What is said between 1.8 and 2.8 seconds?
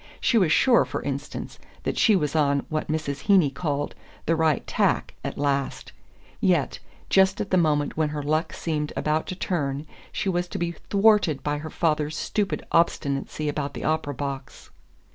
that she was on